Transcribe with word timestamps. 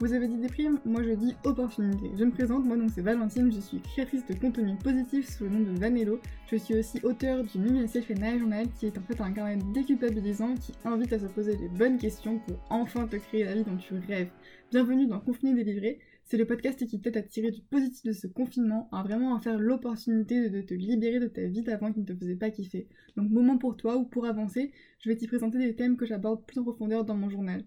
Vous 0.00 0.12
avez 0.12 0.28
dit 0.28 0.38
des 0.38 0.46
primes 0.46 0.78
Moi 0.84 1.02
je 1.02 1.10
dis 1.10 1.34
opportunité. 1.42 2.12
Je 2.16 2.22
me 2.22 2.30
présente, 2.30 2.64
moi 2.64 2.76
donc 2.76 2.88
c'est 2.94 3.00
Valentine, 3.00 3.50
je 3.50 3.58
suis 3.58 3.80
créatrice 3.80 4.24
de 4.26 4.34
contenu 4.34 4.76
positif 4.76 5.28
sous 5.28 5.42
le 5.42 5.50
nom 5.50 5.72
de 5.72 5.76
Vanello. 5.76 6.20
Je 6.48 6.54
suis 6.54 6.78
aussi 6.78 7.00
auteur 7.02 7.42
du 7.42 7.88
Self 7.88 8.06
Journal 8.38 8.68
qui 8.78 8.86
est 8.86 8.96
en 8.96 9.02
fait 9.02 9.20
un 9.20 9.32
carnet 9.32 9.58
déculpabilisant 9.74 10.54
qui 10.54 10.72
invite 10.84 11.12
à 11.14 11.18
se 11.18 11.26
poser 11.26 11.56
les 11.56 11.68
bonnes 11.68 11.98
questions 11.98 12.38
pour 12.38 12.64
enfin 12.70 13.08
te 13.08 13.16
créer 13.16 13.42
la 13.42 13.54
vie 13.54 13.64
dont 13.64 13.76
tu 13.76 13.94
rêves. 14.06 14.30
Bienvenue 14.70 15.08
dans 15.08 15.18
Confiné 15.18 15.52
délivré. 15.52 15.98
C'est 16.22 16.36
le 16.36 16.46
podcast 16.46 16.86
qui 16.86 17.00
t'aide 17.00 17.16
à 17.16 17.22
tirer 17.22 17.50
du 17.50 17.62
positif 17.62 18.04
de 18.04 18.12
ce 18.12 18.28
confinement, 18.28 18.88
à 18.92 19.02
vraiment 19.02 19.32
en 19.32 19.40
faire 19.40 19.58
l'opportunité 19.58 20.48
de 20.48 20.60
te 20.60 20.74
libérer 20.74 21.18
de 21.18 21.26
ta 21.26 21.42
vie 21.42 21.62
d'avant 21.62 21.92
qui 21.92 22.00
ne 22.00 22.04
te 22.04 22.14
faisait 22.14 22.36
pas 22.36 22.50
kiffer. 22.50 22.86
Donc 23.16 23.30
moment 23.30 23.58
pour 23.58 23.76
toi 23.76 23.96
ou 23.96 24.04
pour 24.04 24.26
avancer, 24.26 24.70
je 25.00 25.08
vais 25.08 25.16
t'y 25.16 25.26
présenter 25.26 25.58
des 25.58 25.74
thèmes 25.74 25.96
que 25.96 26.06
j'aborde 26.06 26.46
plus 26.46 26.60
en 26.60 26.62
profondeur 26.62 27.04
dans 27.04 27.16
mon 27.16 27.30
journal. 27.30 27.64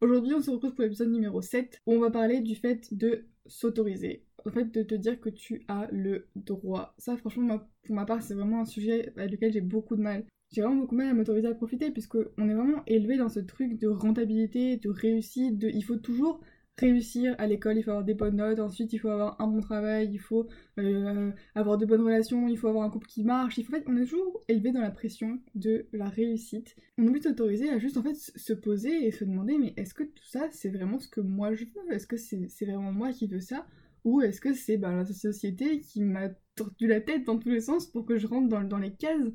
Aujourd'hui, 0.00 0.32
on 0.32 0.40
se 0.40 0.50
retrouve 0.50 0.72
pour 0.72 0.82
l'épisode 0.82 1.10
numéro 1.10 1.42
7 1.42 1.82
où 1.84 1.92
on 1.92 2.00
va 2.00 2.10
parler 2.10 2.40
du 2.40 2.54
fait 2.54 2.88
de 2.94 3.26
s'autoriser. 3.44 4.24
En 4.46 4.50
fait, 4.50 4.64
de 4.72 4.82
te 4.82 4.94
dire 4.94 5.20
que 5.20 5.28
tu 5.28 5.62
as 5.68 5.88
le 5.92 6.26
droit. 6.36 6.94
Ça, 6.96 7.18
franchement, 7.18 7.60
pour 7.82 7.94
ma 7.94 8.06
part, 8.06 8.22
c'est 8.22 8.32
vraiment 8.32 8.62
un 8.62 8.64
sujet 8.64 9.12
avec 9.16 9.32
lequel 9.32 9.52
j'ai 9.52 9.60
beaucoup 9.60 9.96
de 9.96 10.00
mal. 10.00 10.24
J'ai 10.52 10.62
vraiment 10.62 10.80
beaucoup 10.80 10.94
de 10.94 11.02
mal 11.02 11.10
à 11.10 11.14
m'autoriser 11.14 11.48
à 11.48 11.54
profiter 11.54 11.90
puisque 11.90 12.16
on 12.38 12.48
est 12.48 12.54
vraiment 12.54 12.82
élevé 12.86 13.18
dans 13.18 13.28
ce 13.28 13.40
truc 13.40 13.78
de 13.78 13.88
rentabilité, 13.88 14.78
de 14.78 14.88
réussite, 14.88 15.58
de 15.58 15.68
il 15.68 15.82
faut 15.82 15.96
toujours 15.96 16.40
réussir 16.80 17.34
à 17.38 17.46
l'école, 17.46 17.78
il 17.78 17.82
faut 17.82 17.90
avoir 17.90 18.04
des 18.04 18.14
bonnes 18.14 18.36
notes, 18.36 18.58
ensuite 18.58 18.92
il 18.92 18.98
faut 18.98 19.08
avoir 19.08 19.40
un 19.40 19.46
bon 19.46 19.60
travail, 19.60 20.10
il 20.12 20.18
faut 20.18 20.48
euh, 20.78 21.30
avoir 21.54 21.78
de 21.78 21.86
bonnes 21.86 22.02
relations, 22.02 22.48
il 22.48 22.56
faut 22.58 22.68
avoir 22.68 22.84
un 22.84 22.90
couple 22.90 23.06
qui 23.06 23.22
marche. 23.22 23.58
Il 23.58 23.64
faut, 23.64 23.72
en 23.74 23.78
fait, 23.78 23.84
on 23.86 23.96
est 23.96 24.06
toujours 24.06 24.42
élevé 24.48 24.72
dans 24.72 24.80
la 24.80 24.90
pression 24.90 25.38
de 25.54 25.86
la 25.92 26.08
réussite. 26.08 26.76
On 26.98 27.06
oublie 27.06 27.20
de 27.20 27.24
s'autoriser 27.24 27.70
à 27.70 27.78
juste 27.78 27.96
en 27.96 28.02
fait 28.02 28.14
se 28.14 28.52
poser 28.52 29.06
et 29.06 29.10
se 29.12 29.24
demander 29.24 29.58
mais 29.58 29.74
est-ce 29.76 29.94
que 29.94 30.04
tout 30.04 30.24
ça 30.24 30.48
c'est 30.50 30.70
vraiment 30.70 30.98
ce 30.98 31.08
que 31.08 31.20
moi 31.20 31.54
je 31.54 31.64
veux? 31.64 31.92
Est-ce 31.94 32.06
que 32.06 32.16
c'est 32.16 32.64
vraiment 32.64 32.92
moi 32.92 33.12
qui 33.12 33.26
veux 33.26 33.40
ça? 33.40 33.66
Ou 34.04 34.22
est-ce 34.22 34.40
que 34.40 34.54
c'est 34.54 34.78
bah, 34.78 34.94
la 34.94 35.04
société 35.04 35.80
qui 35.80 36.02
m'a 36.02 36.30
tordu 36.56 36.86
la 36.86 37.00
tête 37.00 37.24
dans 37.24 37.38
tous 37.38 37.50
les 37.50 37.60
sens 37.60 37.86
pour 37.86 38.06
que 38.06 38.18
je 38.18 38.26
rentre 38.26 38.48
dans, 38.48 38.62
dans 38.64 38.78
les 38.78 38.92
cases? 38.92 39.26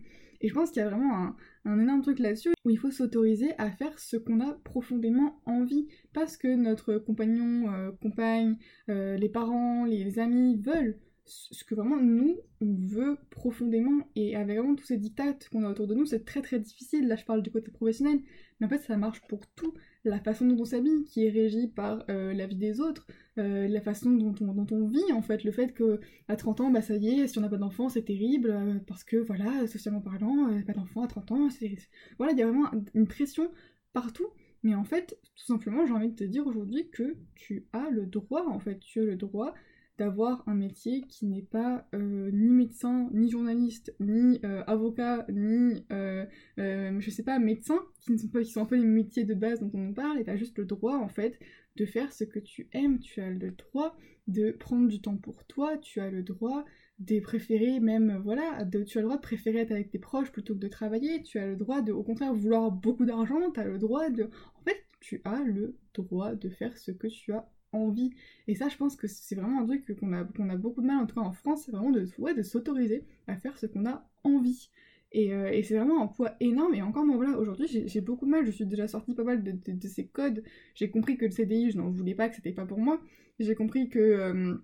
Et 0.45 0.47
je 0.47 0.53
pense 0.53 0.69
qu'il 0.69 0.83
y 0.83 0.85
a 0.85 0.89
vraiment 0.89 1.33
un, 1.65 1.79
énorme 1.79 2.03
truc 2.03 2.19
là-dessus 2.19 2.53
où 2.65 2.69
il 2.69 2.77
faut 2.77 2.91
s'autoriser 2.91 3.53
à 3.57 3.71
faire 3.71 3.97
ce 3.97 4.15
qu'on 4.15 4.41
a 4.41 4.53
profondément 4.63 5.41
envie. 5.47 5.87
Parce 6.13 6.37
que 6.37 6.47
notre 6.55 6.99
compagnon, 6.99 7.73
euh, 7.73 7.91
compagne, 7.99 8.55
euh, 8.89 9.17
les 9.17 9.27
parents, 9.27 9.85
les 9.85 10.19
amis 10.19 10.55
veulent 10.61 10.99
ce 11.25 11.63
que 11.63 11.73
vraiment 11.73 11.97
nous, 11.97 12.37
on 12.61 12.75
veut 12.75 13.17
profondément. 13.31 14.07
Et 14.15 14.35
avec 14.35 14.55
vraiment 14.55 14.75
tous 14.75 14.85
ces 14.85 14.97
dictats 14.97 15.33
qu'on 15.51 15.63
a 15.63 15.71
autour 15.71 15.87
de 15.87 15.95
nous, 15.95 16.05
c'est 16.05 16.25
très 16.25 16.43
très 16.43 16.59
difficile. 16.59 17.07
Là, 17.07 17.15
je 17.15 17.25
parle 17.25 17.41
du 17.41 17.49
côté 17.49 17.71
professionnel, 17.71 18.19
mais 18.59 18.67
en 18.67 18.69
fait, 18.69 18.83
ça 18.83 18.97
marche 18.97 19.21
pour 19.27 19.47
tout. 19.55 19.73
La 20.05 20.19
façon 20.19 20.45
dont 20.45 20.61
on 20.61 20.65
s'habille, 20.65 21.03
qui 21.03 21.25
est 21.25 21.29
régie 21.31 21.67
par 21.67 22.05
euh, 22.09 22.31
la 22.33 22.45
vie 22.45 22.55
des 22.55 22.79
autres, 22.79 23.07
euh, 23.39 23.67
la 23.67 23.81
façon 23.81 24.11
dont 24.11 24.35
on, 24.71 24.87
vit 24.87 25.11
en 25.11 25.21
fait, 25.21 25.43
le 25.43 25.51
fait 25.51 25.73
que 25.73 25.99
à 26.27 26.35
30 26.35 26.61
ans, 26.61 26.69
bah 26.69 26.81
ça 26.81 26.95
y 26.95 27.19
est, 27.19 27.27
si 27.27 27.37
on 27.39 27.41
n'a 27.41 27.49
pas 27.49 27.57
d'enfant, 27.57 27.89
c'est 27.89 28.03
terrible, 28.03 28.51
euh, 28.51 28.75
parce 28.87 29.03
que 29.03 29.17
voilà, 29.17 29.65
socialement 29.67 30.01
parlant, 30.01 30.61
pas 30.65 30.73
d'enfant 30.73 31.03
à 31.03 31.07
30 31.07 31.31
ans, 31.31 31.49
c'est... 31.49 31.75
Voilà, 32.17 32.33
il 32.33 32.39
y 32.39 32.43
a 32.43 32.47
vraiment 32.47 32.69
une 32.93 33.07
pression 33.07 33.49
partout, 33.93 34.27
mais 34.61 34.75
en 34.75 34.83
fait, 34.83 35.17
tout 35.35 35.45
simplement, 35.45 35.85
j'ai 35.85 35.93
envie 35.93 36.09
de 36.09 36.15
te 36.15 36.23
dire 36.23 36.45
aujourd'hui 36.45 36.89
que 36.91 37.15
tu 37.33 37.65
as 37.73 37.89
le 37.89 38.05
droit, 38.05 38.45
en 38.47 38.59
fait, 38.59 38.79
tu 38.79 39.01
as 39.01 39.05
le 39.05 39.15
droit 39.15 39.55
d'avoir 39.97 40.43
un 40.47 40.55
métier 40.55 41.01
qui 41.07 41.25
n'est 41.25 41.41
pas 41.41 41.87
euh, 41.93 42.29
ni 42.31 42.53
médecin, 42.53 43.09
ni 43.13 43.29
journaliste, 43.29 43.95
ni 43.99 44.39
euh, 44.43 44.63
avocat, 44.67 45.25
ni 45.29 45.85
euh, 45.91 46.25
je 46.57 47.09
sais 47.09 47.23
pas 47.23 47.39
médecin, 47.39 47.79
qui 48.01 48.11
ne 48.11 48.17
sont 48.17 48.27
pas 48.27 48.41
qui 48.43 48.51
sont 48.51 48.61
un 48.61 48.65
peu 48.65 48.75
les 48.75 48.85
métiers 48.85 49.23
de 49.23 49.33
base 49.33 49.59
dont 49.59 49.71
on 49.73 49.79
nous 49.79 49.93
parle, 49.93 50.19
et 50.19 50.25
t'as 50.25 50.35
juste 50.35 50.57
le 50.57 50.65
droit 50.65 50.97
en 50.97 51.07
fait 51.07 51.39
de 51.77 51.85
faire 51.85 52.11
ce 52.11 52.23
que 52.23 52.39
tu 52.39 52.67
aimes, 52.73 52.99
tu 52.99 53.21
as 53.21 53.29
le 53.29 53.51
droit 53.51 53.95
de 54.27 54.51
prendre 54.51 54.87
du 54.87 55.01
temps 55.01 55.17
pour 55.17 55.45
toi, 55.45 55.77
tu 55.77 55.99
as 55.99 56.09
le 56.09 56.23
droit 56.23 56.65
de 56.99 57.19
préférer 57.19 57.79
même 57.79 58.21
voilà, 58.23 58.63
de, 58.63 58.83
tu 58.83 58.97
as 58.97 59.01
le 59.01 59.07
droit 59.07 59.17
de 59.17 59.21
préférer 59.21 59.59
être 59.59 59.71
avec 59.71 59.89
tes 59.89 59.99
proches 59.99 60.31
plutôt 60.31 60.55
que 60.55 60.59
de 60.59 60.67
travailler, 60.67 61.21
tu 61.23 61.39
as 61.39 61.47
le 61.47 61.55
droit 61.55 61.81
de 61.81 61.91
au 61.91 62.03
contraire 62.03 62.33
vouloir 62.33 62.71
beaucoup 62.71 63.05
d'argent, 63.05 63.39
tu 63.53 63.59
as 63.59 63.65
le 63.65 63.77
droit 63.77 64.09
de 64.09 64.23
en 64.23 64.63
fait 64.63 64.85
tu 64.99 65.21
as 65.23 65.43
le 65.43 65.77
droit 65.93 66.35
de 66.35 66.49
faire 66.49 66.77
ce 66.77 66.91
que 66.91 67.07
tu 67.07 67.31
as 67.31 67.47
envie. 67.75 68.11
Et 68.47 68.55
ça, 68.55 68.69
je 68.69 68.77
pense 68.77 68.95
que 68.95 69.07
c'est 69.07 69.35
vraiment 69.35 69.61
un 69.61 69.65
truc 69.65 69.97
qu'on 69.99 70.13
a, 70.13 70.21
a 70.21 70.57
beaucoup 70.57 70.81
de 70.81 70.87
mal, 70.87 70.97
en 71.03 71.05
tout 71.05 71.15
cas 71.15 71.21
en 71.21 71.31
France, 71.31 71.63
c'est 71.65 71.71
vraiment 71.71 71.91
de, 71.91 72.05
ouais, 72.19 72.33
de 72.33 72.43
s'autoriser 72.43 73.03
à 73.27 73.35
faire 73.35 73.57
ce 73.57 73.65
qu'on 73.65 73.85
a 73.85 74.07
envie. 74.23 74.69
Et, 75.11 75.33
euh, 75.33 75.49
et 75.49 75.63
c'est 75.63 75.77
vraiment 75.77 76.01
un 76.03 76.07
poids 76.07 76.35
énorme. 76.41 76.73
Et 76.75 76.81
encore, 76.81 77.05
moi, 77.05 77.37
aujourd'hui, 77.37 77.67
j'ai 77.69 78.01
beaucoup 78.01 78.25
de 78.25 78.31
mal. 78.31 78.45
Je 78.45 78.51
suis 78.51 78.65
déjà 78.65 78.87
sortie 78.87 79.13
pas 79.13 79.23
mal 79.23 79.43
de, 79.43 79.53
de, 79.71 79.87
ces 79.87 80.07
codes. 80.07 80.43
J'ai 80.73 80.89
compris 80.89 81.17
que 81.17 81.25
le 81.25 81.31
CDI, 81.31 81.71
je 81.71 81.77
n'en 81.77 81.89
voulais 81.89 82.15
pas, 82.15 82.27
que 82.27 82.35
c'était 82.35 82.51
pas 82.51 82.65
pour 82.65 82.79
moi. 82.79 82.99
J'ai 83.39 83.55
compris 83.55 83.87
que, 83.89 83.99
euh, 83.99 84.55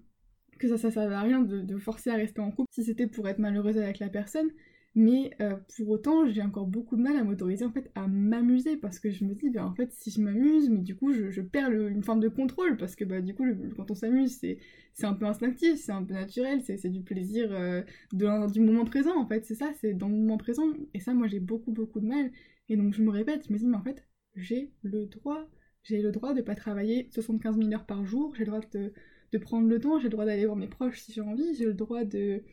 que 0.60 0.68
ça, 0.68 0.78
ça 0.78 0.92
servait 0.92 1.16
à 1.16 1.22
rien 1.22 1.42
de, 1.42 1.62
de 1.62 1.78
forcer 1.78 2.10
à 2.10 2.16
rester 2.16 2.42
en 2.42 2.52
couple 2.52 2.68
si 2.72 2.84
c'était 2.84 3.08
pour 3.08 3.30
être 3.30 3.40
malheureuse 3.40 3.78
avec 3.78 4.00
la 4.00 4.10
personne. 4.10 4.50
Mais 4.94 5.32
euh, 5.40 5.56
pour 5.78 5.90
autant, 5.90 6.28
j'ai 6.28 6.42
encore 6.42 6.68
beaucoup 6.68 6.98
de 6.98 7.02
mal 7.02 7.16
à 7.16 7.24
m'autoriser 7.24 7.64
en 7.64 7.72
fait 7.72 7.90
à 7.96 8.08
m'amuser 8.08 8.76
parce 8.76 9.00
que 9.00 9.10
je 9.10 9.24
me 9.24 9.34
dis, 9.34 9.50
ben, 9.50 9.64
en 9.64 9.74
fait, 9.74 9.90
si 9.94 10.12
je 10.12 10.22
m'amuse, 10.22 10.70
mais 10.70 10.82
du 10.82 10.98
coup, 10.98 11.14
je, 11.14 11.42
perds 11.42 11.72
une 11.72 12.04
forme 12.04 12.20
de 12.20 12.28
contrôle 12.28 12.76
parce 12.76 12.98
que 12.98 13.06
bah, 13.06 13.22
du 13.22 13.34
coup, 13.34 13.46
quand 13.78 13.90
on 13.90 13.96
s'amuse, 13.96 14.38
c'est, 14.38 14.58
c'est 14.94 15.06
un 15.06 15.14
peu 15.14 15.26
instinctif, 15.26 15.78
c'est 15.78 15.94
un 15.94 16.04
peu 16.04 16.14
naturel, 16.14 16.62
c'est, 16.62 16.90
du 16.90 17.02
plaisir 17.04 17.50
euh, 17.54 17.84
du 18.12 18.60
moment 18.60 18.84
présent 18.84 19.18
en 19.18 19.26
fait, 19.26 19.46
c'est 19.46 19.56
ça, 19.56 19.72
c'est 19.80 19.94
dans 19.94 20.10
le 20.10 20.16
moment 20.16 20.38
présent. 20.38 20.68
Et 20.94 21.00
ça, 21.00 21.14
moi, 21.14 21.28
j'ai 21.28 21.40
beaucoup, 21.40 21.72
beaucoup 21.72 22.02
de 22.02 22.08
mal. 22.08 22.30
Et 22.68 22.76
donc, 22.76 22.94
je 22.94 23.02
me 23.02 23.12
répète, 23.12 23.46
je 23.48 23.54
me 23.54 23.58
dis, 23.58 23.66
mais 23.68 23.78
en 23.78 23.84
fait, 23.84 24.06
j'ai 24.36 24.72
le 24.84 25.06
droit, 25.06 25.48
j'ai 25.84 26.02
le 26.02 26.12
droit 26.12 26.34
de 26.34 26.42
pas 26.42 26.56
travailler 26.56 27.08
75 27.12 27.58
000 27.58 27.74
heures 27.74 27.86
par 27.86 28.06
jour, 28.06 28.34
j'ai 28.36 28.44
le 28.44 28.52
droit 28.52 28.62
de, 28.74 28.92
de 29.32 29.38
prendre 29.38 29.70
le 29.70 29.80
temps, 29.80 30.00
j'ai 30.00 30.06
le 30.06 30.10
droit 30.10 30.26
d'aller 30.26 30.46
voir 30.46 30.58
mes 30.58 30.68
proches 30.68 31.00
si 31.02 31.14
j'ai 31.14 31.22
envie, 31.22 31.56
j'ai 31.56 31.66
le 31.66 31.74
droit 31.74 32.04
de 32.04 32.44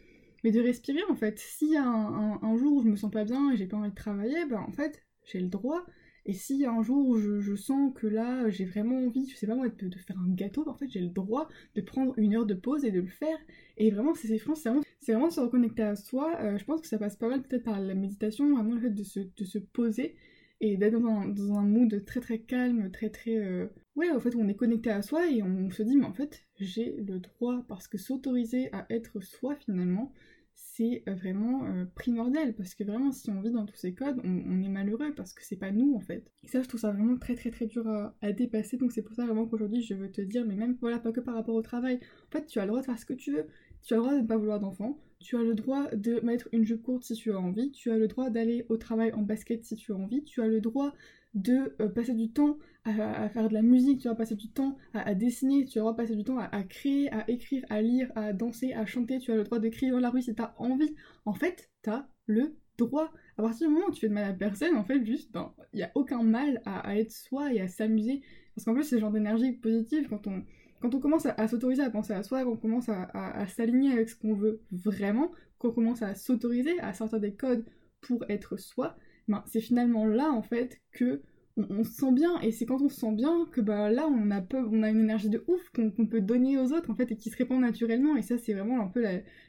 mais 0.45 0.51
de 0.51 0.61
respirer 0.61 1.03
en 1.09 1.17
fait. 1.17 1.41
A 1.77 1.83
un, 1.83 2.57
jour 2.57 2.75
où 2.75 2.83
je 2.83 2.89
me 2.89 2.97
sens 2.97 3.11
pas 3.11 3.25
bien 3.25 3.53
et 3.53 3.57
j'ai 3.57 3.67
pas 3.67 3.77
envie 3.77 3.91
de 3.91 3.95
travailler, 3.95 4.45
bah 4.47 4.65
en 4.67 4.73
fait, 4.73 5.03
j'ai 5.25 5.41
le 5.41 5.49
droit. 5.49 5.85
Et 6.27 6.35
si 6.35 6.67
un 6.67 6.83
jour 6.83 7.09
où 7.09 7.17
je, 7.17 7.57
sens 7.57 7.93
que 7.95 8.07
là, 8.07 8.51
j'ai 8.51 8.67
vraiment 8.67 8.99
envie, 9.07 9.29
je 9.29 9.37
sais 9.37 9.47
pas 9.47 9.55
moi, 9.55 9.69
de, 9.69 9.97
faire 9.99 10.19
un 10.19 10.35
gâteau, 10.35 10.65
bah, 10.65 10.73
en 10.73 10.75
fait, 10.75 10.89
j'ai 10.89 11.01
le 11.01 11.09
droit 11.09 11.49
de 11.75 11.81
prendre 11.81 12.13
une 12.19 12.37
heure 12.37 12.45
de 12.45 12.55
pause 12.55 12.85
et 12.85 12.91
de 12.91 13.01
le 13.01 13.09
faire. 13.09 13.39
Et 13.79 13.91
vraiment, 13.91 14.15
c'est 14.15 14.37
vraiment, 14.37 14.81
vraiment 15.07 15.31
se 15.31 15.41
reconnecter 15.41 15.83
à 15.83 15.97
soi. 15.97 16.37
Euh, 16.41 16.59
je 16.59 16.65
pense 16.65 16.83
que 16.83 16.87
ça 16.87 16.99
passe 16.99 17.17
pas 17.17 17.29
mal 17.29 17.43
peut-être 17.43 17.65
par 17.65 17.81
la 17.81 17.95
méditation, 17.95 18.55
vraiment 18.55 18.75
le 18.75 18.81
fait 18.81 18.91
de 18.91 19.05
se, 19.05 19.21
de 19.21 19.45
se 19.45 19.59
poser 19.59 20.17
et 20.61 20.77
d'être 20.77 20.99
dans 21.01 21.09
un, 21.09 21.29
dans 21.29 21.55
un 21.55 21.63
mood 21.63 22.05
très 22.05 22.21
très 22.21 22.41
calme, 22.41 22.91
très 22.91 23.11
très... 23.11 23.37
Euh, 23.37 23.67
ouais, 23.99 24.11
en 24.11 24.21
fait, 24.21 24.35
on 24.37 24.49
est 24.49 24.55
connecté 24.55 24.91
à 24.91 25.03
soi 25.03 25.29
et 25.29 25.43
on 25.43 25.71
se 25.71 25.83
dit, 25.83 25.97
mais 25.97 26.07
en 26.07 26.13
fait, 26.13 26.45
j'ai 26.57 26.97
le 26.97 27.19
droit, 27.19 27.65
parce 27.69 27.89
que 27.89 27.99
s'autoriser 27.99 28.73
à 28.73 28.87
être 28.91 29.21
soi, 29.21 29.57
finalement, 29.57 30.13
c'est 30.55 31.03
euh, 31.09 31.15
vraiment 31.15 31.67
euh, 31.67 31.85
primordial, 31.97 32.55
parce 32.55 32.75
que 32.75 32.85
vraiment, 32.85 33.11
si 33.11 33.29
on 33.31 33.41
vit 33.41 33.51
dans 33.51 33.67
tous 33.67 33.77
ces 33.77 33.95
codes, 33.95 34.21
on, 34.23 34.63
est 34.63 34.69
malheureux, 34.69 35.13
parce 35.15 35.33
que 35.35 35.45
c'est 35.45 35.57
pas 35.57 35.73
nous, 35.73 35.95
en 35.97 36.01
fait. 36.01 36.31
Et 36.45 36.49
ça, 36.49 36.63
je 36.63 36.69
trouve 36.69 36.81
ça 36.81 36.93
vraiment 36.93 37.19
très 37.19 37.35
très 37.35 37.51
très 37.51 37.67
dur 37.67 37.87
à, 37.89 38.15
à 38.23 38.33
dépasser, 38.33 38.77
donc 38.77 38.93
c'est 38.93 39.03
pour 39.03 39.17
ça 39.17 39.27
vraiment 39.27 39.47
qu'aujourd'hui, 39.47 39.83
je 39.83 39.95
veux 39.95 40.11
te 40.11 40.21
dire, 40.21 40.47
mais 40.47 40.55
même, 40.55 40.77
voilà, 40.81 41.01
pas 41.01 41.11
que 41.11 41.21
par 41.21 41.35
rapport 41.35 41.57
au 41.57 41.63
travail, 41.63 41.99
en 42.29 42.31
fait, 42.31 42.47
tu 42.47 42.61
as 42.61 42.63
le 42.63 42.69
droit 42.69 42.81
de 42.81 42.87
faire 42.87 42.99
ce 42.99 43.07
que 43.07 43.15
tu 43.15 43.33
veux, 43.33 43.47
tu 43.83 43.95
as 43.95 43.97
le 43.97 44.03
droit 44.03 44.15
de 44.15 44.23
ne 44.23 44.27
pas 44.27 44.37
vouloir 44.37 44.61
d'enfant, 44.61 45.01
tu 45.19 45.37
as 45.37 45.43
le 45.43 45.55
droit 45.55 45.89
de 45.93 46.21
mettre 46.21 46.49
une 46.53 46.65
jupe 46.65 46.83
courte 46.83 47.03
si 47.03 47.15
tu 47.15 47.33
as 47.33 47.39
envie, 47.39 47.73
tu 47.73 47.91
as 47.91 47.97
le 47.97 48.07
droit 48.07 48.31
d'aller 48.31 48.65
au 48.69 48.77
travail 48.77 49.13
en 49.13 49.23
basket 49.23 49.65
si 49.65 49.75
tu 49.75 49.93
as 49.93 49.97
envie, 49.97 50.23
tu 50.23 50.41
as 50.41 50.47
le 50.47 50.61
droit 50.61 50.95
de 51.35 51.75
euh, 51.81 51.89
passer 51.89 52.15
du 52.15 52.31
temps 52.31 52.59
à, 52.89 53.29
faire 53.29 53.49
de 53.49 53.55
la 53.55 53.63
musique, 53.63 54.01
tu 54.01 54.09
vas 54.09 54.15
passer 54.15 54.35
du 54.35 54.51
temps 54.51 54.77
à, 54.95 55.15
dessiner, 55.15 55.65
tu 55.65 55.81
vas 55.81 55.95
passer 55.95 56.17
du 56.17 56.25
temps 56.25 56.39
à, 56.39 56.63
créer, 56.63 57.13
à 57.13 57.29
écrire, 57.31 57.65
à 57.69 57.83
lire, 57.83 58.11
à 58.15 58.33
danser, 58.33 58.73
à 58.73 58.87
chanter, 58.87 59.19
tu 59.19 59.33
as 59.33 59.37
le 59.37 59.45
droit 59.45 59.59
de 59.59 59.69
crier 59.69 59.93
dans 59.93 60.01
la 60.01 60.11
rue 60.11 60.23
si 60.23 60.35
tu 60.35 60.43
as 60.43 60.55
envie. 60.59 60.95
En 61.25 61.35
fait, 61.35 61.71
tu 61.83 61.91
as 61.91 62.09
le 62.27 62.57
droit. 62.79 63.13
À 63.37 63.43
partir 63.43 63.69
du 63.69 63.75
moment 63.75 63.87
où 63.89 63.93
tu 63.93 64.01
fais 64.01 64.09
de 64.09 64.15
mal 64.15 64.25
à 64.25 64.33
personne, 64.33 64.77
en 64.77 64.85
fait, 64.85 65.05
juste, 65.05 65.33
ben, 65.33 65.53
il 65.73 65.79
n'y 65.79 65.83
a 65.83 65.91
aucun 65.95 66.23
mal 66.23 66.63
à, 66.65 66.99
être 66.99 67.13
soi 67.13 67.53
et 67.53 67.61
à 67.61 67.69
s'amuser. 67.69 68.23
Parce 68.55 68.65
qu'en 68.65 68.75
plus, 68.75 68.85
c'est 68.85 68.97
le 68.97 69.01
genre 69.01 69.13
d'énergie 69.13 69.53
positive 69.53 70.09
quand 70.09 70.27
on 70.27 70.43
quand 70.81 70.95
on 70.95 71.01
commence 71.01 71.27
à, 71.27 71.49
s'autoriser 71.49 71.83
à 71.83 71.91
penser 71.91 72.13
à 72.13 72.23
soi, 72.23 72.45
quand 72.45 72.53
on 72.53 72.57
commence 72.57 72.89
à, 72.89 73.47
s'aligner 73.49 73.93
avec 73.93 74.09
ce 74.09 74.15
qu'on 74.15 74.35
veut 74.35 74.61
vraiment, 74.71 75.33
quand 75.59 75.71
on 75.71 75.73
commence 75.73 76.03
à 76.03 76.15
s'autoriser 76.15 76.79
à 76.79 76.95
sortir 76.95 77.19
des 77.19 77.35
codes 77.35 77.65
pour 78.01 78.25
être 78.29 78.57
soi, 78.57 78.97
ben, 79.27 79.43
c'est 79.47 79.61
finalement 79.61 80.07
là 80.07 80.31
en 80.31 80.43
fait 80.43 80.81
que 80.93 81.23
on, 81.59 81.85
se 81.85 81.93
sent 81.93 82.13
bien 82.13 82.41
et 82.41 82.53
c'est 82.53 82.67
quand 82.67 82.81
on 82.81 82.89
se 82.89 83.01
sent 83.01 83.13
bien 83.13 83.47
que 83.53 83.61
bah 83.61 83.91
là 83.91 84.07
on 84.09 84.31
a 84.31 84.43
on 84.55 84.83
a 84.83 84.91
une 84.91 85.01
énergie 85.01 85.29
de 85.29 85.45
ouf 85.47 85.71
qu'on 85.71 86.07
peut 86.07 86.21
donner 86.21 86.59
aux 86.59 86.73
autres 86.73 86.91
en 86.91 86.95
fait 86.95 87.11
et 87.13 87.17
qui 87.17 87.31
se 87.31 87.37
répand 87.37 87.61
naturellement 87.61 88.17
et 88.17 88.23
ça 88.23 88.39
c'est 88.39 88.55
vraiment 88.55 88.81
un 88.81 88.89
peu 88.89 89.05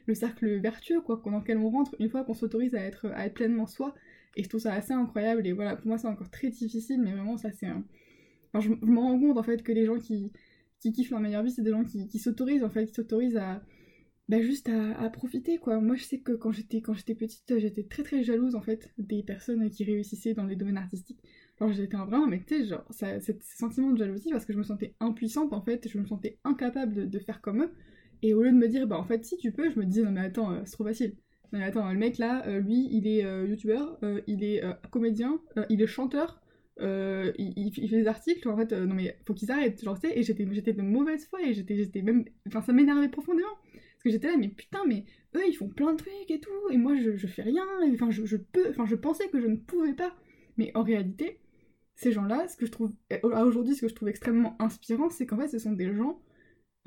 le 0.06 0.14
cercle 0.14 0.60
vertueux 0.60 1.00
quoi 1.00 1.22
dans 1.24 1.38
lequel 1.38 1.58
on 1.58 1.70
rentre 1.70 1.94
une 1.98 2.08
fois 2.08 2.24
qu'on 2.24 2.34
s'autorise 2.34 2.74
à 2.74 2.80
être 2.80 3.06
à 3.14 3.26
être 3.26 3.34
pleinement 3.34 3.66
soi 3.66 3.94
et 4.36 4.42
je 4.42 4.48
trouve 4.48 4.60
ça 4.60 4.74
assez 4.74 4.92
incroyable 4.92 5.46
et 5.46 5.52
voilà 5.52 5.76
pour 5.76 5.86
moi 5.86 5.98
c'est 5.98 6.08
encore 6.08 6.30
très 6.30 6.48
difficile 6.48 7.00
mais 7.00 7.12
vraiment 7.12 7.36
ça 7.36 7.50
c'est 7.52 7.66
un 7.66 7.84
enfin, 8.52 8.60
je, 8.60 8.86
me 8.86 8.98
rends 8.98 9.18
compte 9.18 9.38
en 9.38 9.42
fait 9.42 9.62
que 9.62 9.72
les 9.72 9.86
gens 9.86 9.98
qui 9.98 10.32
qui 10.80 10.92
kiffent 10.92 11.10
leur 11.10 11.20
meilleure 11.20 11.42
vie, 11.42 11.50
c'est 11.50 11.62
des 11.62 11.70
gens 11.70 11.84
qui, 11.84 12.18
s'autorisent 12.18 12.64
en 12.64 12.70
fait, 12.70 12.86
qui 12.86 12.94
s'autorisent 12.94 13.36
à 13.36 13.62
bah, 14.28 14.40
juste 14.40 14.68
à, 14.68 15.10
profiter 15.10 15.58
quoi. 15.58 15.80
Moi 15.80 15.96
je 15.96 16.04
sais 16.04 16.18
que 16.20 16.32
quand 16.32 16.52
j'étais 16.52 16.80
quand 16.80 16.94
j'étais 16.94 17.14
petite, 17.14 17.58
j'étais 17.58 17.84
très 17.84 18.02
très 18.02 18.22
jalouse 18.22 18.54
en 18.54 18.62
fait 18.62 18.92
des 18.98 19.22
personnes 19.22 19.68
qui 19.70 19.84
réussissaient 19.84 20.34
dans 20.34 20.46
les 20.46 20.56
domaines 20.56 20.78
artistiques. 20.78 21.20
J'étais 21.68 21.96
vraiment, 21.96 22.26
mais 22.26 22.40
tu 22.40 22.58
sais, 22.58 22.64
genre, 22.66 22.84
ça, 22.90 23.20
ces 23.20 23.38
sentiments 23.42 23.90
de 23.90 23.98
jalousie 23.98 24.30
parce 24.30 24.44
que 24.44 24.52
je 24.52 24.58
me 24.58 24.62
sentais 24.62 24.94
impuissante 25.00 25.52
en 25.52 25.62
fait, 25.62 25.88
je 25.88 25.98
me 25.98 26.06
sentais 26.06 26.38
incapable 26.44 27.10
de, 27.10 27.18
faire 27.18 27.40
comme 27.40 27.62
eux. 27.62 27.70
Et 28.22 28.34
au 28.34 28.42
lieu 28.42 28.50
de 28.50 28.56
me 28.56 28.68
dire, 28.68 28.86
bah 28.86 28.98
en 28.98 29.04
fait, 29.04 29.24
si 29.24 29.36
tu 29.36 29.52
peux, 29.52 29.70
je 29.70 29.78
me 29.78 29.84
disais, 29.84 30.02
non 30.02 30.10
mais 30.10 30.20
attends, 30.20 30.64
c'est 30.64 30.72
trop 30.72 30.84
facile. 30.84 31.16
Non 31.52 31.58
mais 31.58 31.64
attends, 31.64 31.90
le 31.90 31.98
mec 31.98 32.18
là, 32.18 32.60
lui, 32.60 32.88
il 32.90 33.06
est 33.06 33.22
youtubeur, 33.22 33.98
il 34.26 34.44
est 34.44 34.62
comédien, 34.90 35.40
il 35.68 35.82
est 35.82 35.86
chanteur, 35.86 36.40
euh, 36.82 37.32
il, 37.36 37.70
fait 37.72 37.98
des 37.98 38.06
articles, 38.06 38.48
en 38.48 38.56
fait, 38.56 38.72
euh, 38.72 38.86
non 38.86 38.94
mais 38.94 39.14
faut 39.26 39.34
qu'ils 39.34 39.50
arrêtent, 39.50 39.82
genre, 39.84 40.00
tu 40.00 40.08
sais, 40.08 40.18
et 40.18 40.22
j'étais, 40.22 40.44
de 40.44 40.82
mauvaise 40.82 41.26
foi, 41.26 41.42
et 41.42 41.52
j'étais, 41.52 42.02
même, 42.02 42.24
enfin, 42.46 42.62
ça 42.62 42.72
m'énervait 42.72 43.08
profondément, 43.08 43.48
parce 43.72 44.02
que 44.04 44.10
j'étais 44.10 44.28
là, 44.28 44.36
mais 44.38 44.48
putain, 44.48 44.80
mais 44.86 45.04
eux, 45.36 45.42
ils 45.46 45.52
font 45.54 45.68
plein 45.68 45.92
de 45.92 45.98
trucs 45.98 46.30
et 46.30 46.40
tout, 46.40 46.50
et 46.70 46.78
moi, 46.78 46.96
je, 46.96 47.16
je 47.16 47.26
fais 47.26 47.42
rien, 47.42 47.64
enfin, 47.92 48.10
je, 48.10 48.36
peux, 48.36 48.70
enfin, 48.70 48.86
je 48.86 48.94
pensais 48.94 49.28
que 49.28 49.40
je 49.40 49.46
ne 49.46 49.56
pouvais 49.56 49.92
pas, 49.92 50.14
mais 50.56 50.70
en 50.74 50.82
réalité, 50.82 51.38
ces 52.00 52.12
gens-là, 52.12 52.48
ce 52.48 52.56
que 52.56 52.64
je 52.64 52.70
trouve, 52.70 52.92
aujourd'hui, 53.22 53.74
ce 53.74 53.82
que 53.82 53.88
je 53.88 53.94
trouve 53.94 54.08
extrêmement 54.08 54.56
inspirant, 54.58 55.10
c'est 55.10 55.26
qu'en 55.26 55.36
fait, 55.36 55.48
ce 55.48 55.58
sont 55.58 55.72
des 55.72 55.94
gens 55.94 56.18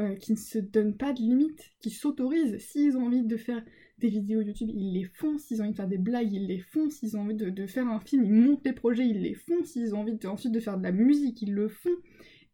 euh, 0.02 0.16
qui 0.16 0.32
ne 0.32 0.38
se 0.38 0.58
donnent 0.58 0.98
pas 0.98 1.14
de 1.14 1.20
limites, 1.20 1.70
qui 1.80 1.92
s'autorisent, 1.92 2.58
s'ils 2.58 2.98
ont 2.98 3.06
envie 3.06 3.22
de 3.22 3.38
faire 3.38 3.64
des 4.00 4.10
vidéos 4.10 4.42
YouTube, 4.42 4.72
ils 4.74 4.92
les 4.92 5.04
font. 5.04 5.38
S'ils 5.38 5.62
ont 5.62 5.66
envie 5.66 5.74
de 5.74 5.78
faire 5.78 5.88
des 5.88 6.00
blagues, 6.00 6.34
ils 6.34 6.48
les 6.48 6.58
font. 6.58 6.90
S'ils 6.90 7.16
ont 7.16 7.22
envie 7.22 7.36
de, 7.36 7.68
faire 7.68 7.88
un 7.88 8.00
film, 8.00 8.24
ils 8.24 8.34
montent 8.34 8.66
les 8.66 8.74
projets, 8.74 9.08
ils 9.08 9.22
les 9.22 9.36
font. 9.36 9.64
S'ils 9.64 9.94
ont 9.94 10.00
envie 10.00 10.18
ensuite 10.26 10.52
de 10.52 10.60
faire 10.60 10.80
de 10.80 10.84
la 10.84 10.92
musique, 10.92 11.44
ils 11.44 11.54
le 11.54 11.68
font. 11.68 11.96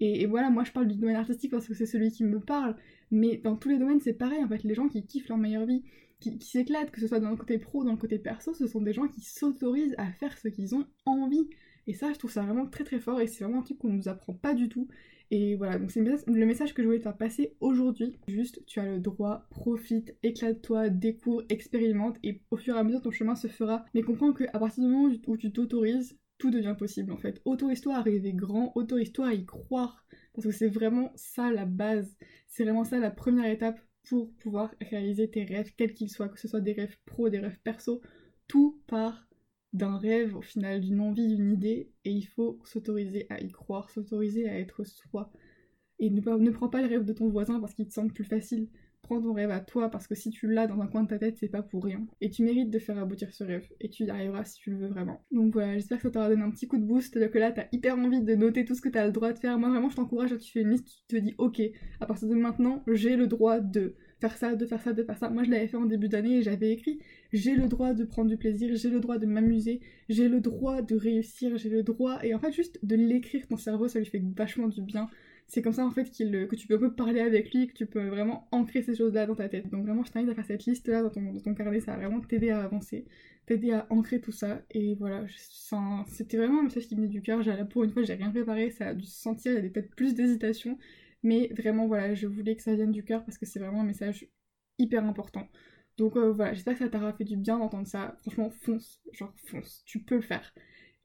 Et, 0.02 0.26
voilà, 0.26 0.50
moi 0.50 0.66
je 0.66 0.74
parle 0.74 0.88
du 0.88 0.96
domaine 0.96 1.16
artistique 1.16 1.52
parce 1.52 1.66
que 1.66 1.74
c'est 1.74 1.86
celui 1.86 2.12
qui 2.12 2.26
me 2.26 2.42
parle. 2.42 2.76
Mais 3.10 3.38
dans 3.38 3.56
tous 3.56 3.70
les 3.70 3.78
domaines, 3.78 4.02
c'est 4.02 4.14
pareil. 4.14 4.44
En 4.44 4.50
fait, 4.50 4.64
les 4.66 4.74
gens 4.76 4.90
qui 4.90 5.06
kiffent 5.06 5.30
leur 5.30 5.38
meilleure 5.38 5.66
vie, 5.66 5.84
qui, 6.20 6.38
qui 6.38 6.50
s'éclatent, 6.50 6.92
que 6.92 7.00
ce 7.00 7.08
soit 7.08 7.22
dans 7.22 7.30
le 7.30 7.38
côté 7.38 7.58
pro, 7.58 7.86
dans 7.86 7.94
le 7.94 7.98
côté 7.98 8.20
perso, 8.20 8.54
ce 8.54 8.68
sont 8.68 8.82
des 8.82 8.92
gens 8.92 9.08
qui 9.08 9.22
s'autorisent 9.22 9.96
à 9.98 10.12
faire 10.12 10.38
ce 10.38 10.50
qu'ils 10.50 10.76
ont 10.76 10.86
envie. 11.06 11.48
Et 11.88 11.94
ça, 11.94 12.12
je 12.14 12.20
trouve 12.20 12.32
ça 12.32 12.44
vraiment 12.44 12.68
très 12.68 12.84
très 12.84 13.00
fort 13.00 13.20
et 13.22 13.28
c'est 13.28 13.44
vraiment 13.44 13.60
un 13.60 13.64
truc 13.64 13.80
qu'on 13.80 13.90
nous 13.90 14.08
apprend 14.08 14.34
pas 14.34 14.54
du 14.54 14.70
tout. 14.70 14.88
Et 15.32 15.56
voilà, 15.56 15.78
donc 15.78 15.92
c'est 15.92 16.02
le 16.02 16.46
message 16.46 16.74
que 16.74 16.82
je 16.82 16.88
voulais 16.88 16.98
te 16.98 17.04
faire 17.04 17.18
passer 17.18 17.56
aujourd'hui. 17.60 18.16
Juste, 18.28 18.66
tu 18.66 18.80
as 18.80 18.86
le 18.86 19.00
droit, 19.00 19.46
profite, 19.52 20.16
éclate-toi, 20.24 20.90
découvre, 20.90 21.44
expérimente, 21.50 22.18
et 22.24 22.42
au 22.50 22.58
fur 22.58 22.76
et 22.76 22.80
à 22.80 22.84
mesure 22.84 23.02
ton 23.02 23.12
chemin 23.12 23.36
se 23.36 23.48
fera. 23.48 23.86
Mais 23.94 24.02
comprends 24.02 24.34
qu'à 24.34 24.48
partir 24.58 24.84
du 24.84 24.90
moment 24.90 25.14
où 25.28 25.38
tu 25.38 25.52
t'autorises, 25.52 26.18
tout 26.40 26.50
devient 26.50 26.76
possible 26.78 27.12
en 27.12 27.18
fait. 27.18 27.42
Autorise-toi 27.46 27.96
à 27.96 28.02
rêver 28.02 28.34
grand, 28.34 28.72
autorise-toi 28.76 29.28
à 29.28 29.34
y 29.34 29.46
croire, 29.46 30.04
parce 30.34 30.48
que 30.48 30.54
c'est 30.54 30.68
vraiment 30.68 31.12
ça 31.16 31.52
la 31.52 31.66
base. 31.66 32.18
C'est 32.48 32.64
vraiment 32.64 32.86
ça 32.86 32.98
la 32.98 33.12
première 33.12 33.46
étape 33.46 33.80
pour 34.10 34.34
pouvoir 34.38 34.74
réaliser 34.82 35.30
tes 35.30 35.44
rêves, 35.44 35.74
quels 35.78 35.94
qu'ils 35.94 36.10
soient, 36.10 36.30
que 36.30 36.40
ce 36.40 36.48
soit 36.48 36.62
des 36.62 36.74
rêves 36.74 36.98
pro, 37.06 37.30
des 37.30 37.40
rêves 37.40 37.60
perso. 37.64 38.02
Tout 38.48 38.82
part 38.88 39.28
d'un 39.74 39.98
rêve, 39.98 40.36
au 40.36 40.42
final, 40.42 40.82
d'une 40.82 41.00
envie, 41.00 41.28
d'une 41.28 41.52
idée, 41.52 41.92
et 42.06 42.12
il 42.12 42.26
faut 42.26 42.60
s'autoriser 42.64 43.28
à 43.30 43.40
y 43.42 43.52
croire, 43.52 43.90
s'autoriser 43.90 44.50
à 44.50 44.60
être 44.60 44.84
soi. 44.84 45.32
Et 46.00 46.10
ne, 46.10 46.52
prends 46.52 46.70
pas 46.70 46.82
le 46.82 46.88
rêve 46.88 47.04
de 47.04 47.14
ton 47.14 47.28
voisin 47.28 47.60
parce 47.60 47.74
qu'il 47.74 47.88
te 47.88 47.94
semble 47.94 48.14
plus 48.14 48.24
facile. 48.24 48.70
Prends 49.02 49.22
ton 49.22 49.34
rêve 49.34 49.52
à 49.52 49.60
toi 49.60 49.90
parce 49.90 50.08
que 50.08 50.16
si 50.16 50.30
tu 50.30 50.48
l'as 50.48 50.68
dans 50.68 50.80
un 50.82 50.88
coin 50.88 51.04
de 51.04 51.10
ta 51.10 51.20
tête, 51.20 51.38
c'est 51.38 51.50
pas 51.50 51.62
pour 51.62 51.84
rien. 51.84 52.06
Et 52.22 52.30
tu 52.30 52.44
mérites 52.44 52.70
de 52.70 52.80
faire 52.80 52.98
aboutir 52.98 53.34
ce 53.34 53.44
rêve. 53.44 53.68
Et 53.82 53.90
tu 53.90 54.06
y 54.06 54.10
arriveras 54.10 54.46
si 54.46 54.60
tu 54.60 54.72
le 54.72 54.78
veux 54.78 54.88
vraiment. 54.88 55.26
Donc 55.32 55.54
voilà, 55.54 55.74
j'espère 55.74 55.98
que 55.98 56.04
ça 56.04 56.12
t'aura 56.12 56.30
donné 56.30 56.42
un 56.42 56.52
petit 56.52 56.68
coup 56.68 56.78
de 56.78 56.86
boost. 56.86 57.12
C'est-à-dire 57.12 57.32
que 57.32 57.40
là, 57.40 57.52
t'as 57.52 57.68
hyper 57.72 57.98
envie 57.98 58.22
de 58.22 58.36
noter 58.36 58.66
tout 58.66 58.76
ce 58.76 58.82
que 58.82 58.90
t'as 58.90 59.06
le 59.06 59.12
droit 59.12 59.34
de 59.34 59.40
faire. 59.40 59.58
Moi, 59.60 59.70
vraiment, 59.70 59.90
je 59.90 59.96
t'encourage. 59.96 60.38
Tu 60.38 60.52
fais 60.52 60.62
une 60.62 60.72
liste, 60.72 60.88
tu 61.08 61.18
te 61.18 61.22
dis, 61.22 61.36
ok, 61.38 61.62
à 62.00 62.06
partir 62.06 62.30
de 62.30 62.36
maintenant, 62.36 62.84
j'ai 62.88 63.16
le 63.16 63.28
droit 63.28 63.60
de 63.60 63.96
faire 64.20 64.38
ça, 64.38 64.56
de 64.56 64.66
faire 64.66 64.82
ça, 64.82 64.94
de 64.94 65.04
faire 65.04 65.18
ça. 65.18 65.30
Moi, 65.30 65.44
je 65.44 65.50
l'avais 65.50 65.68
fait 65.68 65.78
en 65.78 65.86
début 65.86 66.10
d'année 66.10 66.38
et 66.38 66.42
j'avais 66.44 66.72
écrit 66.72 67.00
j'ai 67.34 67.56
le 67.56 67.68
droit 67.68 67.94
de 67.94 68.04
prendre 68.04 68.30
du 68.30 68.38
plaisir, 68.38 68.76
j'ai 68.76 68.90
le 68.90 69.00
droit 69.00 69.18
de 69.18 69.26
m'amuser, 69.26 69.82
j'ai 70.10 70.28
le 70.28 70.40
droit 70.42 70.82
de 70.82 70.96
réussir, 70.96 71.58
j'ai 71.58 71.70
le 71.70 71.84
droit. 71.84 72.20
Et 72.24 72.34
en 72.34 72.40
fait, 72.40 72.52
juste 72.52 72.80
de 72.84 72.96
l'écrire, 72.96 73.48
ton 73.48 73.58
cerveau, 73.58 73.88
ça 73.88 74.00
lui 74.00 74.06
fait 74.06 74.22
vachement 74.36 74.68
du 74.68 74.82
bien. 74.82 75.10
C'est 75.50 75.64
comme 75.64 75.74
ça 75.74 75.84
en 75.84 75.90
fait 75.90 76.04
que 76.12 76.56
tu 76.56 76.68
peux 76.68 76.76
un 76.76 76.80
peu 76.80 76.94
parler 76.94 77.22
avec 77.22 77.52
lui, 77.52 77.66
que 77.66 77.74
tu 77.74 77.88
peux 77.88 78.08
vraiment 78.08 78.48
ancrer 78.52 78.84
ces 78.84 78.96
choses-là 78.96 79.26
dans 79.26 79.34
ta 79.34 79.50
tête. 79.50 79.68
Donc 79.72 79.84
vraiment, 79.84 80.04
je 80.04 80.12
t'invite 80.12 80.30
à 80.30 80.36
faire 80.36 80.46
cette 80.46 80.66
liste-là 80.66 81.02
dans 81.02 81.10
ton, 81.10 81.34
dans 81.34 81.40
ton 81.40 81.56
carnet, 81.56 81.80
ça 81.80 81.94
va 81.94 81.98
vraiment 81.98 82.22
t'aider 82.22 82.52
à 82.52 82.62
avancer, 82.62 83.06
t'aider 83.48 83.72
à 83.72 83.88
ancrer 83.90 84.22
tout 84.22 84.32
ça. 84.32 84.62
Et 84.70 84.94
voilà, 84.94 85.26
c'était 86.08 86.38
vraiment 86.38 86.60
un 86.60 86.64
message 86.64 86.88
qui 86.88 86.94
venait 86.94 87.08
du 87.08 87.24
cœur. 87.24 87.42
Pour 87.70 87.84
une 87.84 87.90
fois, 87.90 88.04
j'ai 88.04 88.14
rien 88.14 88.30
préparé, 88.30 88.70
ça 88.70 88.90
a 88.90 88.94
dû 88.94 89.06
se 89.06 89.20
sentir, 89.22 89.54
il 89.54 89.56
y 89.56 89.58
avait 89.58 89.70
peut-être 89.70 89.96
plus 89.96 90.14
d'hésitation. 90.14 90.78
Mais 91.24 91.50
vraiment, 91.58 91.88
voilà, 91.88 92.14
je 92.16 92.28
voulais 92.28 92.56
que 92.56 92.64
ça 92.64 92.76
vienne 92.76 92.92
du 92.92 93.04
cœur 93.04 93.24
parce 93.26 93.38
que 93.38 93.46
c'est 93.46 93.60
vraiment 93.60 93.82
un 93.82 93.86
message 93.86 94.28
hyper 94.78 95.04
important. 95.06 95.48
Donc 95.98 96.16
euh, 96.16 96.32
voilà, 96.32 96.54
j'espère 96.54 96.74
que 96.74 96.80
ça 96.80 96.90
t'aura 96.90 97.14
fait 97.14 97.26
du 97.26 97.38
bien 97.38 97.60
d'entendre 97.60 97.88
ça. 97.88 98.16
Franchement, 98.22 98.50
fonce, 98.50 99.02
genre 99.12 99.34
fonce, 99.48 99.84
tu 99.86 100.00
peux 100.00 100.16
le 100.16 100.22
faire. 100.22 100.54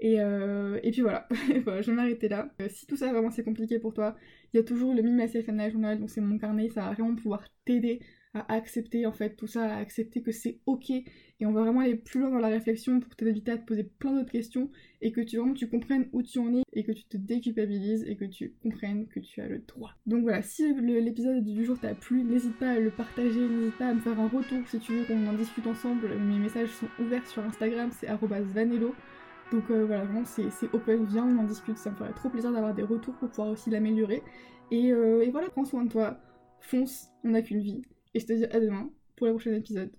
Et, 0.00 0.20
euh, 0.20 0.78
et 0.82 0.90
puis 0.90 1.02
voilà, 1.02 1.28
je 1.31 1.87
vais 1.90 1.93
m'arrêter 1.93 2.28
là. 2.28 2.50
Euh, 2.61 2.69
si 2.69 2.87
tout 2.87 2.96
ça 2.96 3.12
vraiment 3.12 3.31
c'est 3.31 3.44
compliqué 3.44 3.78
pour 3.78 3.94
toi, 3.94 4.16
il 4.52 4.56
y 4.58 4.61
a 4.61 4.64
toujours 4.64 4.94
le 4.94 5.02
Mime 5.02 5.26
CFNA 5.28 5.70
Journal, 5.70 5.99
donc 5.99 6.11
c'est 6.11 6.20
mon 6.20 6.38
carnet, 6.38 6.69
ça 6.70 6.82
va 6.82 6.93
vraiment 6.93 7.14
pouvoir 7.17 7.44
t'aider 7.64 8.00
à 8.34 8.52
accepter 8.52 9.06
en 9.06 9.12
fait 9.12 9.36
tout 9.36 9.46
ça, 9.46 9.64
à 9.64 9.78
accepter 9.78 10.20
que 10.20 10.32
c'est 10.32 10.58
ok 10.66 10.90
et 10.90 11.46
on 11.46 11.52
va 11.52 11.62
vraiment 11.62 11.81
aller 11.81 11.96
plus 11.96 12.20
loin 12.20 12.31
dans 12.31 12.38
la 12.38 12.48
réflexion 12.48 13.00
pour 13.00 13.14
t'éviter 13.16 13.52
à 13.52 13.58
te 13.58 13.64
poser 13.64 13.84
plein 13.84 14.12
d'autres 14.12 14.31
questions 14.31 14.70
et 15.00 15.12
que 15.12 15.20
tu 15.20 15.36
vraiment 15.36 15.54
tu 15.54 15.69
comprennes 15.69 16.08
où 16.12 16.22
tu 16.22 16.38
en 16.38 16.54
es 16.54 16.62
et 16.72 16.84
que 16.84 16.92
tu 16.92 17.04
te 17.04 17.16
déculpabilises 17.16 18.04
et 18.06 18.16
que 18.16 18.25
tu 18.25 18.54
comprennes 18.62 19.06
que 19.08 19.20
tu 19.20 19.40
as 19.40 19.48
le 19.48 19.60
droit. 19.60 19.92
Donc 20.06 20.22
voilà, 20.22 20.42
si 20.42 20.72
l'épisode 20.75 21.44
du 21.44 21.64
jour 21.64 21.78
t'a 21.78 21.94
plu, 21.94 22.25
n'hésite 22.25 22.56
pas 22.58 22.70
à 22.70 22.81
le 22.81 22.90
partager, 22.90 23.48
n'hésite 23.48 23.78
pas 23.78 23.88
à 23.88 23.94
me 23.94 24.00
faire 24.00 24.19
un 24.19 24.28
retour 24.28 24.66
si 24.69 24.78
tu 24.78 24.92
veux 24.92 25.04
qu'on 25.04 25.26
en 25.26 25.34
discute 25.34 25.66
ensemble. 25.66 26.16
Mes 26.19 26.38
messages 26.38 26.70
sont 26.70 26.88
ouverts 27.00 27.26
sur 27.26 27.42
Instagram, 27.44 27.90
c'est 27.92 28.08
vanello. 28.08 28.94
Donc 29.52 29.70
euh, 29.70 29.84
voilà, 29.84 30.04
vraiment 30.04 30.25
c'est 30.25 30.48
open, 30.72 31.04
viens 31.04 31.26
on 31.26 31.38
en 31.38 31.44
discute, 31.44 31.76
ça 31.76 31.90
me 31.90 31.96
ferait 31.96 32.14
trop 32.14 32.31
plaisir 32.31 32.50
d'avoir 32.50 32.75
des 32.75 32.82
retours 32.82 33.14
pour 33.14 33.28
pouvoir 33.28 33.48
aussi 33.48 33.70
l'améliorer. 33.70 34.22
Et, 34.70 34.92
euh, 34.92 35.22
et 35.22 35.31
voilà, 35.31 35.50
prends 35.50 35.64
soin 35.64 35.84
de 35.84 35.90
toi, 35.90 36.19
fonce, 36.60 37.10
on 37.22 37.31
n'a 37.31 37.42
qu'une 37.42 37.60
vie 37.60 37.82
et 38.14 38.20
je 38.20 38.26
te 38.26 38.32
dis 38.32 38.44
à 38.44 38.61
demain 38.61 38.90
pour 39.16 39.26
le 39.26 39.34
prochain 39.34 39.55
épisode. 39.55 39.93